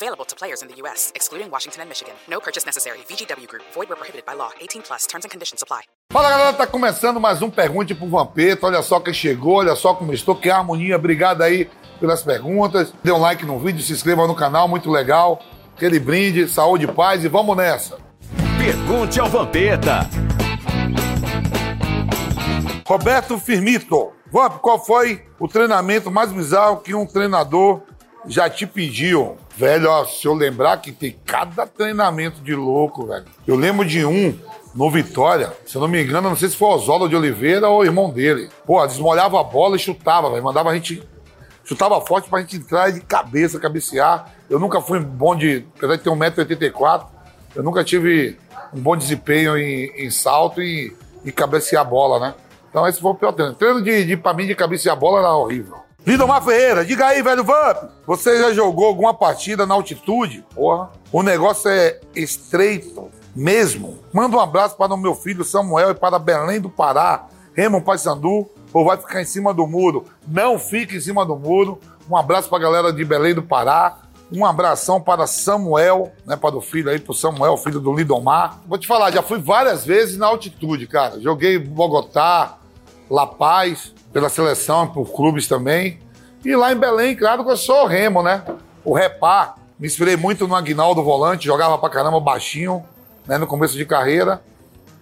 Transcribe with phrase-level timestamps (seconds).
[0.00, 2.14] Available to players in the U.S., excluding Washington and Michigan.
[2.28, 2.98] No purchase necessary.
[3.10, 3.64] VGW Group.
[3.74, 4.50] Void where prohibited by law.
[4.60, 5.06] 18 plus.
[5.08, 5.82] Terms and conditions apply.
[6.12, 8.66] Fala galera, tá começando mais um Pergunte pro Vampeta.
[8.66, 10.94] Olha só quem chegou, olha só como estou, que harmonia.
[10.94, 12.94] Obrigado aí pelas perguntas.
[13.02, 15.42] Dê um like no vídeo, se inscreva no canal, muito legal.
[15.74, 17.98] Aquele brinde, saúde e paz e vamos nessa.
[18.56, 20.08] Pergunte ao Vampeta.
[22.86, 24.12] Roberto Firmito.
[24.30, 27.82] Vamp, qual foi o treinamento mais bizarro que um treinador
[28.26, 29.36] já te pediu?
[29.56, 33.24] Velho, ó, se eu lembrar que tem cada treinamento de louco, velho.
[33.46, 34.38] Eu lembro de um
[34.74, 37.80] no Vitória, se eu não me engano, não sei se foi Oswaldo de Oliveira ou
[37.80, 38.48] o irmão dele.
[38.66, 40.42] Pô, desmolhava a bola e chutava, velho.
[40.42, 41.02] Mandava a gente.
[41.64, 44.32] Chutava forte pra gente entrar de cabeça, cabecear.
[44.48, 45.66] Eu nunca fui bom de.
[45.76, 47.06] Apesar de ter 1,84m,
[47.54, 48.38] eu nunca tive
[48.72, 52.34] um bom desempenho em, em salto e, e cabecear a bola, né?
[52.70, 53.54] Então esse foi o pior treino.
[53.54, 55.87] Treino de, de pra mim de cabecear a bola era horrível.
[56.06, 57.90] Lidomar Ferreira, diga aí, velho Vamp.
[58.06, 60.44] Você já jogou alguma partida na altitude?
[60.54, 60.90] Porra.
[61.12, 63.98] O negócio é estreito mesmo.
[64.12, 68.48] Manda um abraço para o meu filho Samuel e para Belém do Pará, Remo Paysandu,
[68.72, 70.04] ou vai ficar em cima do muro?
[70.26, 71.78] Não fique em cima do muro.
[72.08, 73.98] Um abraço para a galera de Belém do Pará.
[74.30, 78.60] Um abração para Samuel, né, para o filho aí, para o Samuel, filho do Lidomar.
[78.66, 81.18] Vou te falar, já fui várias vezes na altitude, cara.
[81.20, 82.58] Joguei Bogotá,
[83.10, 86.00] La Paz, pela seleção, por clubes também.
[86.44, 88.42] E lá em Belém, claro que eu sou Remo, né?
[88.84, 89.54] O Repá.
[89.78, 92.84] Me inspirei muito no Aguinaldo Volante, jogava pra caramba baixinho,
[93.26, 94.42] né, no começo de carreira.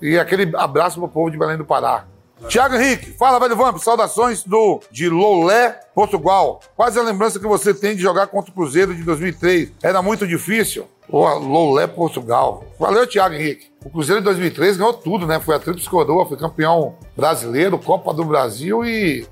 [0.00, 2.04] E aquele abraço pro povo de Belém do Pará.
[2.48, 6.60] Tiago Henrique, fala, velho Vamp, saudações do, de Loulé, Portugal.
[6.76, 9.72] Quais a lembrança que você tem de jogar contra o Cruzeiro de 2003?
[9.82, 10.86] Era muito difícil?
[11.08, 12.64] Pô, Loulé, Portugal.
[12.78, 13.70] Valeu, Tiago Henrique.
[13.84, 15.40] O Cruzeiro de 2003 ganhou tudo, né?
[15.40, 19.26] Foi a Tríplice Coroa, foi campeão brasileiro, Copa do Brasil e,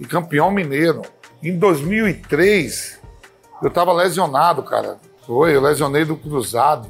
[0.00, 1.02] e campeão mineiro.
[1.42, 3.00] Em 2003,
[3.62, 4.98] eu tava lesionado, cara.
[5.26, 6.88] Foi, eu lesionei do cruzado.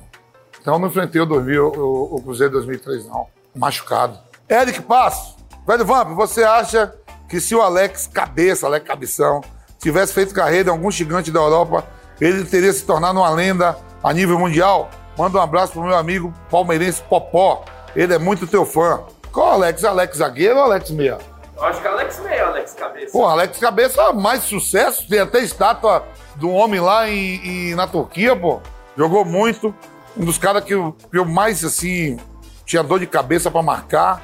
[0.60, 3.26] Então eu não enfrentei o, 2000, o, o Cruzeiro de 2003, não.
[3.54, 4.18] Machucado.
[4.48, 5.33] Eric Passo.
[5.66, 6.94] Velho Vamp, você acha
[7.28, 9.40] que se o Alex Cabeça, Alex Cabeção,
[9.78, 11.84] tivesse feito carreira em algum gigante da Europa,
[12.20, 14.90] ele teria se tornado uma lenda a nível mundial?
[15.16, 17.64] Manda um abraço pro meu amigo palmeirense Popó.
[17.96, 19.00] Ele é muito teu fã.
[19.32, 19.84] Qual Alex?
[19.84, 21.18] Alex zagueiro ou Alex meia?
[21.56, 23.12] Eu acho que Alex meio, Alex Cabeça.
[23.12, 25.08] Pô, Alex Cabeça, mais sucesso.
[25.08, 26.04] Tem até estátua
[26.36, 28.60] do homem lá em, em- na Turquia, pô.
[28.96, 29.72] Jogou muito.
[30.16, 32.18] Um dos caras que, eu- que eu mais, assim,
[32.66, 34.20] tinha dor de cabeça pra marcar.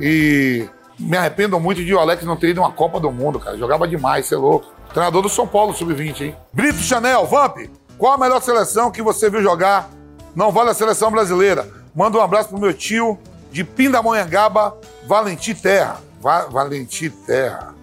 [0.00, 0.68] E
[1.02, 3.58] me arrependo muito de o Alex não ter ido uma Copa do Mundo, cara.
[3.58, 4.72] Jogava demais, você é louco.
[4.92, 6.36] Treinador do São Paulo, sub-20, hein?
[6.52, 7.58] Brito Chanel, Vamp,
[7.98, 9.90] qual a melhor seleção que você viu jogar?
[10.34, 11.68] Não vale a seleção brasileira.
[11.94, 13.18] Manda um abraço pro meu tio
[13.50, 14.76] de Pindamonhangaba,
[15.06, 16.00] Valentim Terra.
[16.20, 17.74] Va Valentim Terra.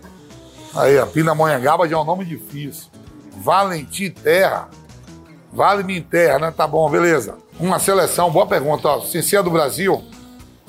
[0.76, 2.90] Aí, a Pindamonhangaba já é um nome difícil.
[3.38, 4.70] Valentim Terra.
[5.52, 6.54] Vale-me em terra, né?
[6.56, 7.38] Tá bom, beleza.
[7.60, 9.02] Uma seleção, boa pergunta, ó.
[9.02, 10.04] Sem do Brasil,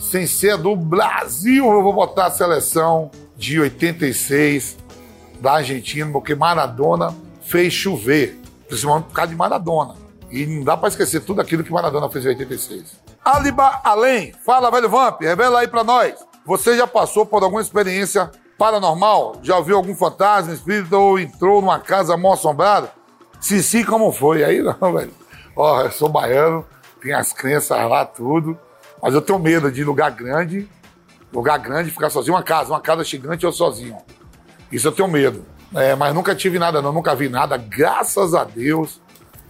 [0.00, 4.78] sem ser do Brasil, eu vou botar a seleção de 86
[5.40, 9.94] da Argentina, porque Maradona fez chover, principalmente por causa de Maradona.
[10.30, 13.00] E não dá pra esquecer tudo aquilo que Maradona fez em 86.
[13.24, 16.14] Aliba Além, fala, velho Vamp, revela aí pra nós.
[16.46, 19.36] Você já passou por alguma experiência paranormal?
[19.42, 22.90] Já ouviu algum fantasma, espírito ou entrou numa casa mal assombrada?
[23.40, 24.44] Se sim, como foi?
[24.44, 25.12] Aí não, velho.
[25.54, 26.64] Ó, eu sou baiano,
[27.02, 28.58] tenho as crenças lá, tudo.
[29.02, 30.68] Mas eu tenho medo de lugar grande,
[31.32, 32.34] lugar grande, ficar sozinho.
[32.34, 33.96] Uma casa, uma casa gigante, eu sozinho.
[34.70, 35.44] Isso eu tenho medo.
[35.74, 36.92] É, mas nunca tive nada, não.
[36.92, 37.56] Nunca vi nada.
[37.56, 39.00] Graças a Deus.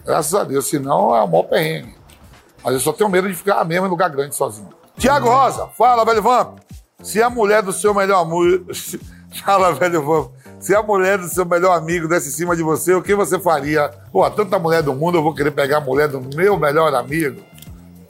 [0.04, 0.66] Graças a Deus.
[0.66, 1.94] Senão é o maior perrengue.
[2.62, 4.68] Mas eu só tenho medo de ficar mesmo em lugar grande sozinho.
[4.98, 6.58] Tiago Rosa, fala, velho Vamp.
[7.02, 8.66] Se a mulher do seu melhor amigo.
[9.44, 10.30] fala, velho Vamp.
[10.60, 13.38] Se a mulher do seu melhor amigo desse em cima de você, o que você
[13.38, 13.88] faria?
[14.12, 17.40] Pô, tanta mulher do mundo, eu vou querer pegar a mulher do meu melhor amigo.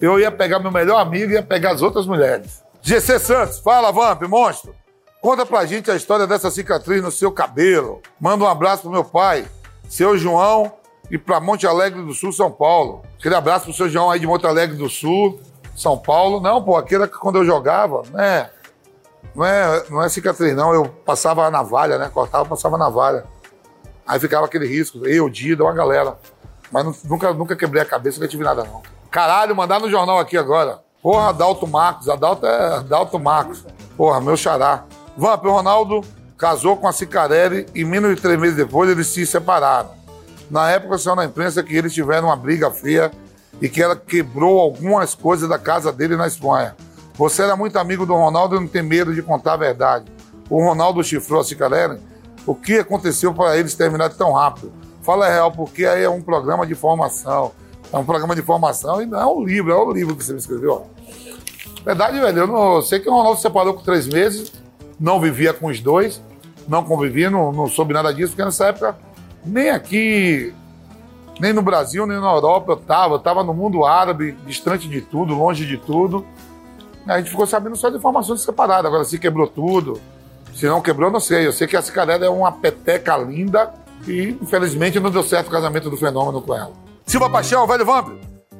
[0.00, 2.62] Eu ia pegar meu melhor amigo e ia pegar as outras mulheres.
[2.82, 4.74] GC Santos, fala, Vamp, monstro.
[5.20, 8.00] Conta pra gente a história dessa cicatriz no seu cabelo.
[8.18, 9.44] Manda um abraço pro meu pai,
[9.88, 10.72] seu João,
[11.10, 13.02] e pra Monte Alegre do Sul, São Paulo.
[13.18, 15.38] Aquele abraço pro seu João aí de Monte Alegre do Sul,
[15.76, 16.40] São Paulo.
[16.40, 18.48] Não, pô, aquele que quando eu jogava, né?
[19.34, 20.72] Não é, não é cicatriz, não.
[20.72, 22.08] Eu passava a navalha, né?
[22.12, 23.24] Cortava, passava a navalha.
[24.06, 25.06] Aí ficava aquele risco.
[25.06, 26.16] Eu, Dida, uma galera.
[26.72, 28.82] Mas nu- nunca, nunca quebrei a cabeça, nunca tive nada, não.
[29.10, 30.78] Caralho, mandar no jornal aqui agora.
[31.02, 32.08] Porra, Adalto Marcos.
[32.08, 33.64] Adalto é Adalto Marcos.
[33.96, 34.84] Porra, meu xará.
[35.16, 36.02] Vamp, o Ronaldo
[36.38, 39.90] casou com a Cicarelli e menos de três meses depois eles se separaram.
[40.50, 43.10] Na época saiu na imprensa que eles tiveram uma briga feia
[43.60, 46.76] e que ela quebrou algumas coisas da casa dele na Espanha.
[47.14, 50.06] Você era muito amigo do Ronaldo e não tem medo de contar a verdade.
[50.48, 52.00] O Ronaldo chifrou a Cicarelli.
[52.46, 54.72] O que aconteceu para eles terminarem tão rápido?
[55.02, 57.52] Fala real, porque aí é um programa de formação.
[57.92, 60.32] É um programa de formação e não é um livro, é o livro que você
[60.32, 60.86] me escreveu.
[61.84, 64.52] Verdade, velho, eu, não, sei que o Ronaldo se separou com três meses,
[64.98, 66.22] não vivia com os dois,
[66.68, 68.96] não convivia, não, não soube nada disso, porque nessa época
[69.44, 70.54] nem aqui,
[71.40, 73.14] nem no Brasil, nem na Europa eu estava.
[73.14, 76.24] Eu estava no mundo árabe, distante de tudo, longe de tudo.
[77.06, 78.86] A gente ficou sabendo só de informações separadas.
[78.86, 79.98] Agora, se quebrou tudo,
[80.54, 81.46] se não quebrou, não sei.
[81.46, 83.72] Eu sei que a Cicarela é uma peteca linda
[84.06, 86.72] e, infelizmente, não deu certo o casamento do fenômeno com ela.
[87.10, 88.08] Silva Paixão, velho Vamp,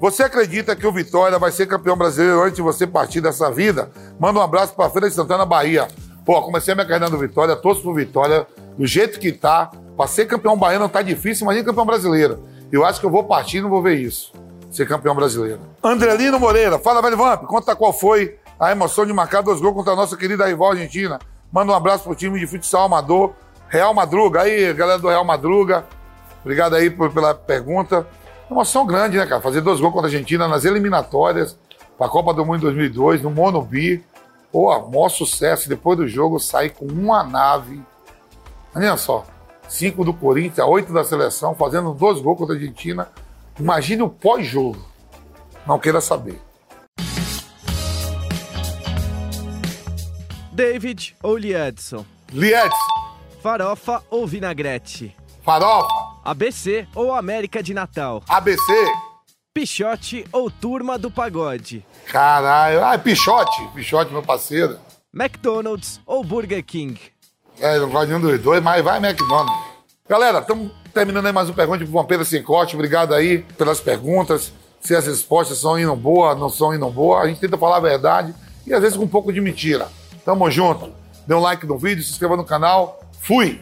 [0.01, 3.93] você acredita que o Vitória vai ser campeão brasileiro antes de você partir dessa vida?
[4.19, 5.87] Manda um abraço para a Feira de Santana, Bahia.
[6.27, 8.45] Pô, comecei a minha carreira no Vitória, torço pro Vitória,
[8.77, 9.71] do jeito que tá.
[9.97, 12.43] Pra ser campeão baiano tá difícil, imagina campeão brasileiro.
[12.73, 14.33] Eu acho que eu vou partir e não vou ver isso.
[14.69, 15.61] Ser campeão brasileiro.
[15.81, 19.93] Andrelino Moreira, fala, velho Vamp, conta qual foi a emoção de marcar dois gols contra
[19.93, 21.21] a nossa querida rival argentina.
[21.53, 23.33] Manda um abraço pro time de futsal amador,
[23.69, 24.43] Real Madruga.
[24.43, 25.85] Aí, galera do Real Madruga,
[26.41, 28.05] obrigado aí por, pela pergunta.
[28.51, 29.41] Emoção grande, né, cara?
[29.41, 31.59] Fazer dois gols contra a Argentina nas eliminatórias
[31.97, 34.05] para a Copa do Mundo em 2002, no Monobi.
[34.51, 35.69] Pô, maior sucesso.
[35.69, 37.81] Depois do jogo, sair com uma nave.
[38.75, 39.25] Olha só
[39.71, 43.09] cinco do Corinthians, oito da seleção, fazendo dois gols contra a Argentina.
[43.59, 44.85] Imagine o pós-jogo.
[45.67, 46.41] Não queira saber.
[50.53, 52.05] David ou Liedson?
[52.33, 52.77] Liedson.
[53.41, 55.17] Farofa ou vinagrete?
[55.43, 56.00] Farofa.
[56.25, 58.23] ABC ou América de Natal?
[58.29, 58.73] ABC.
[59.55, 61.85] Pichote ou Turma do Pagode?
[62.07, 62.85] Caralho.
[62.85, 63.67] Ah, Pichote.
[63.75, 64.79] Pichote, meu parceiro.
[65.13, 67.01] McDonald's ou Burger King?
[67.59, 69.71] É, não gosto de nenhum dos dois, mas vai McDonald's.
[70.09, 72.75] Galera, estamos terminando aí mais um Pergunta pro Vampeta Sem Corte.
[72.75, 74.53] Obrigado aí pelas perguntas.
[74.81, 77.81] Se as respostas são indo boa, não são indo boa, a gente tenta falar a
[77.81, 78.35] verdade
[78.67, 79.89] e às vezes com um pouco de mentira.
[80.25, 80.93] Tamo junto.
[81.27, 83.01] Dê um like no vídeo, se inscreva no canal.
[83.21, 83.61] Fui!